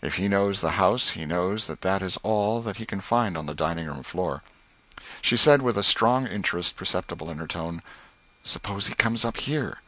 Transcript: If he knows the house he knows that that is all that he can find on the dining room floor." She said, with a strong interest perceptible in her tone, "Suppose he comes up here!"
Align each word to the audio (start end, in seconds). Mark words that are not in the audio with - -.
If 0.00 0.14
he 0.14 0.26
knows 0.26 0.62
the 0.62 0.70
house 0.80 1.10
he 1.10 1.26
knows 1.26 1.66
that 1.66 1.82
that 1.82 2.00
is 2.00 2.16
all 2.22 2.62
that 2.62 2.78
he 2.78 2.86
can 2.86 3.02
find 3.02 3.36
on 3.36 3.44
the 3.44 3.52
dining 3.54 3.84
room 3.86 4.02
floor." 4.02 4.42
She 5.20 5.36
said, 5.36 5.60
with 5.60 5.76
a 5.76 5.82
strong 5.82 6.26
interest 6.26 6.76
perceptible 6.76 7.28
in 7.28 7.36
her 7.36 7.46
tone, 7.46 7.82
"Suppose 8.42 8.86
he 8.86 8.94
comes 8.94 9.22
up 9.22 9.36
here!" 9.36 9.82